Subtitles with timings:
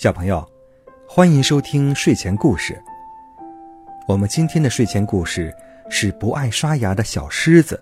[0.00, 0.42] 小朋友，
[1.06, 2.82] 欢迎收听睡前故事。
[4.08, 5.54] 我们今天的睡前故事
[5.90, 7.78] 是不爱刷牙的小狮子。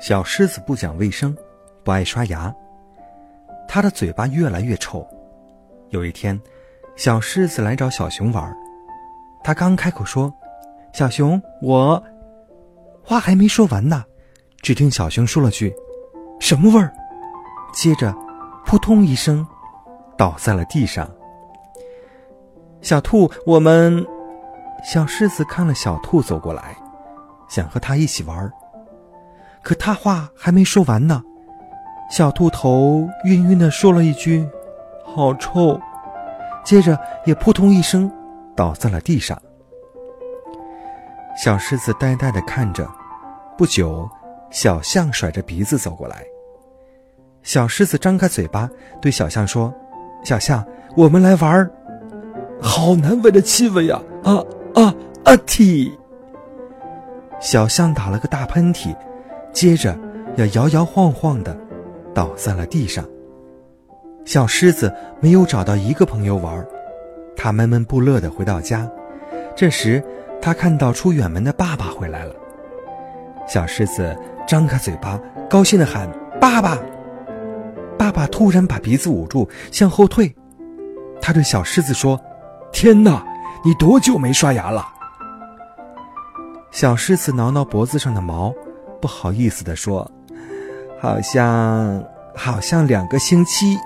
[0.00, 1.36] 小狮子不讲卫生，
[1.82, 2.54] 不爱刷牙，
[3.66, 5.04] 它的嘴巴越来越臭。
[5.88, 6.40] 有一天，
[6.94, 8.56] 小狮子来找小熊玩，
[9.42, 10.32] 它刚开口说
[10.94, 12.00] ：“小熊，我……”
[13.02, 14.04] 话还没说完呢，
[14.62, 15.74] 只听小熊说了句
[16.38, 16.94] ：“什么味儿？”
[17.74, 18.14] 接着。
[18.64, 19.46] 扑通一声，
[20.16, 21.08] 倒在了地上。
[22.80, 24.06] 小兔，我们
[24.84, 26.76] 小狮子看了小兔走过来，
[27.48, 28.50] 想和它一起玩
[29.62, 31.22] 可他话还没说完呢，
[32.10, 34.48] 小兔头晕晕的说了一句
[35.04, 35.78] ：“好臭。”
[36.64, 38.10] 接着也扑通一声
[38.56, 39.40] 倒在了地上。
[41.36, 42.88] 小狮子呆呆的看着，
[43.56, 44.08] 不久，
[44.50, 46.24] 小象甩着鼻子走过来。
[47.42, 48.68] 小狮子张开嘴巴
[49.00, 49.72] 对小象说
[50.22, 50.64] ：“小象，
[50.96, 51.70] 我们来玩儿。”
[52.60, 54.00] 好难闻的气味呀！
[54.22, 54.34] 啊
[54.74, 55.32] 啊啊！
[55.46, 55.90] 嚏！
[57.40, 58.94] 小象打了个大喷嚏，
[59.50, 59.98] 接着
[60.36, 61.56] 要摇摇晃晃的
[62.14, 63.02] 倒在了地上。
[64.26, 66.64] 小狮子没有找到一个朋友玩，
[67.34, 68.86] 他闷闷不乐的回到家。
[69.56, 70.04] 这时，
[70.42, 72.34] 他看到出远门的爸爸回来了。
[73.48, 74.14] 小狮子
[74.46, 75.18] 张开嘴巴，
[75.48, 76.06] 高兴的喊
[76.38, 76.78] ：“爸爸！”
[78.10, 80.34] 爸爸突然把鼻子捂住，向后退。
[81.22, 82.20] 他对小狮子说
[82.72, 83.24] ：“天哪，
[83.64, 84.84] 你多久没刷牙了？”
[86.72, 88.52] 小狮子挠挠脖子上的毛，
[89.00, 90.10] 不好意思地说
[91.00, 92.04] ：“好像，
[92.34, 93.78] 好像两个星期。”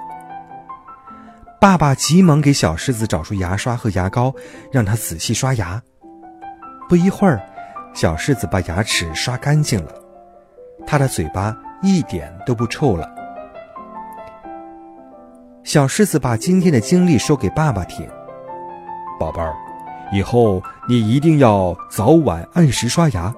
[1.60, 4.34] 爸爸急忙给小狮子找出牙刷和牙膏，
[4.72, 5.82] 让他仔细刷牙。
[6.88, 7.42] 不一会儿，
[7.92, 9.92] 小狮子把牙齿刷干净了，
[10.86, 13.13] 他的嘴巴一点都不臭了。
[15.74, 18.08] 小狮子把今天的经历说给爸爸听。
[19.18, 19.52] 宝贝儿，
[20.12, 23.34] 以后你一定要早晚按时刷牙，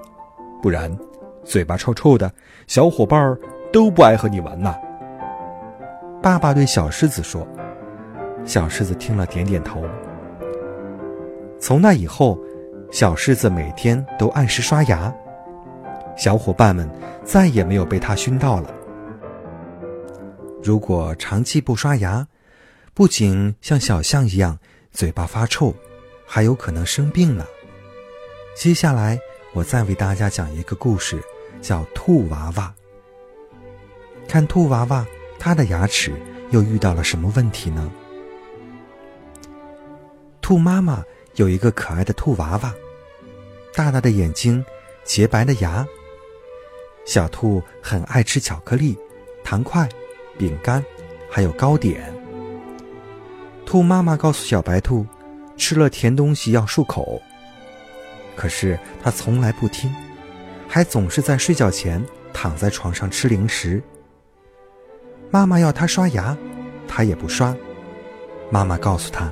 [0.61, 0.95] 不然
[1.43, 2.31] 嘴巴臭臭的，
[2.67, 3.35] 小伙伴儿
[3.73, 4.75] 都不爱和你玩呐。
[6.21, 7.41] 爸爸对小狮子说。
[8.45, 9.81] 小狮子听了点点头。
[11.59, 12.37] 从那以后，
[12.91, 15.11] 小狮子每天都按时刷牙，
[16.15, 16.87] 小伙伴们
[17.23, 18.69] 再也没有被他熏到了。
[20.67, 22.27] 如果长期不刷牙，
[22.93, 24.59] 不仅像小象一样
[24.91, 25.73] 嘴巴发臭，
[26.25, 27.45] 还有可能生病呢。
[28.53, 29.17] 接下来，
[29.53, 31.23] 我再为大家讲一个故事，
[31.61, 32.73] 叫《兔娃娃》。
[34.27, 35.07] 看兔娃娃，
[35.39, 36.11] 它的牙齿
[36.51, 37.89] 又遇到了什么问题呢？
[40.41, 41.01] 兔妈妈
[41.35, 42.75] 有一个可爱的兔娃娃，
[43.73, 44.61] 大大的眼睛，
[45.05, 45.87] 洁白的牙。
[47.05, 48.97] 小兔很爱吃巧克力、
[49.45, 49.87] 糖块。
[50.37, 50.83] 饼干，
[51.29, 52.13] 还有糕点。
[53.65, 55.05] 兔妈妈告诉小白兔，
[55.57, 57.21] 吃了甜东西要漱口。
[58.35, 59.93] 可是它从来不听，
[60.67, 63.81] 还总是在睡觉前躺在床上吃零食。
[65.31, 66.37] 妈妈要它刷牙，
[66.87, 67.53] 它也不刷。
[68.49, 69.29] 妈妈告诉它，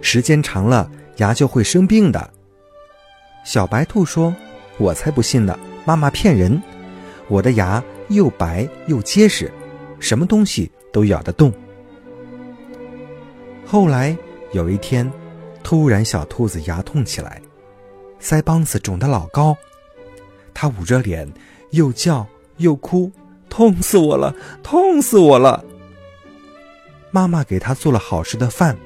[0.00, 2.32] 时间长了牙就会生病的。
[3.44, 4.34] 小白兔说
[4.78, 6.62] ：“我才不信呢，妈妈骗人，
[7.28, 9.52] 我的牙又白又结实。”
[9.98, 11.52] 什么东西都咬得动。
[13.64, 14.16] 后来
[14.52, 15.10] 有一天，
[15.62, 17.42] 突然小兔子牙痛起来，
[18.20, 19.56] 腮帮子肿得老高，
[20.54, 21.30] 它捂着脸，
[21.70, 22.26] 又叫
[22.58, 23.10] 又哭，
[23.48, 25.64] 痛死我了，痛死我了。
[27.10, 28.76] 妈妈给它做了好吃的饭，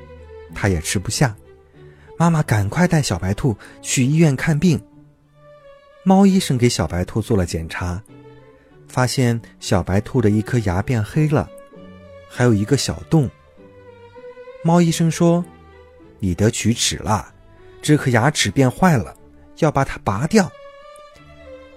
[0.55, 1.37] 它也吃不下。
[2.17, 4.81] 妈妈赶快带小白兔去医院看病。
[6.03, 8.03] 猫医生给小白兔做了检查。
[8.91, 11.49] 发现小白兔的一颗牙变黑了，
[12.29, 13.31] 还有一个小洞。
[14.65, 15.45] 猫医生说
[16.19, 17.33] ：“你得龋齿了，
[17.81, 19.15] 这颗牙齿变坏了，
[19.59, 20.51] 要把它拔掉。”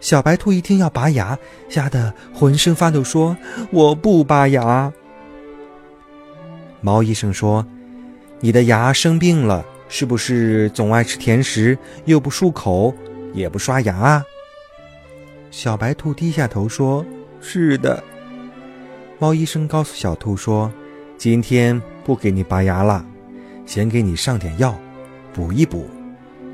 [0.01, 1.37] 小白兔一听要拔牙，
[1.69, 3.37] 吓得浑身发抖，说
[3.71, 4.91] ：“我不拔牙。”
[6.81, 7.65] 猫医生说
[8.41, 12.93] ：“你的牙生病了，是不是总爱吃甜食，又不漱口，
[13.33, 14.25] 也不刷牙啊？”
[15.53, 17.05] 小白兔低下头说
[17.39, 18.03] ：“是的。”
[19.19, 20.73] 猫医生告诉小兔说
[21.15, 23.05] ：“今天不给你拔牙了，
[23.63, 24.75] 先给你上点药，
[25.31, 25.87] 补一补。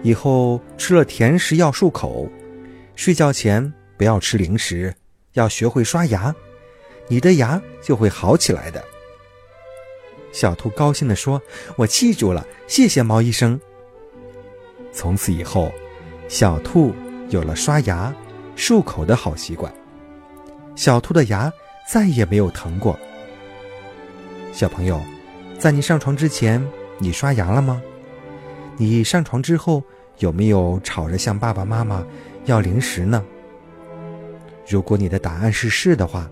[0.03, 2.27] 以后吃了甜食要漱口，
[2.93, 4.93] 睡觉前不要吃零食，
[5.31, 6.35] 要学会刷牙，
[7.07, 8.83] 你的牙就会好起来的。”
[10.33, 11.41] 小兔高兴地说
[11.77, 13.57] ：“我记住了，谢谢猫医生。”
[14.91, 15.71] 从此以后，
[16.27, 16.93] 小兔
[17.29, 18.13] 有了刷牙。
[18.59, 19.73] 漱口的好习惯，
[20.75, 21.51] 小兔的牙
[21.87, 22.99] 再也没有疼过。
[24.51, 25.01] 小朋友，
[25.57, 26.61] 在你上床之前，
[26.97, 27.81] 你刷牙了吗？
[28.75, 29.81] 你上床之后
[30.17, 32.05] 有没有吵着向爸爸妈妈
[32.47, 33.23] 要零食呢？
[34.67, 36.29] 如果你的答案是是的话，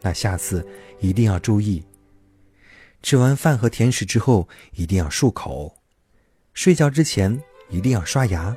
[0.00, 0.66] 那下次
[1.00, 1.84] 一定要注意。
[3.02, 5.74] 吃完饭和甜食之后一定要漱口，
[6.54, 7.38] 睡觉之前
[7.68, 8.56] 一定要刷牙。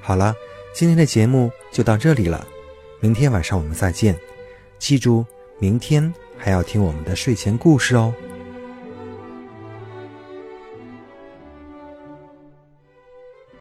[0.00, 0.34] 好了，
[0.74, 2.46] 今天的节目就到这里了，
[2.98, 4.18] 明天晚上我们再见。
[4.78, 5.24] 记住，
[5.58, 8.12] 明天还要听我们的睡前故事哦。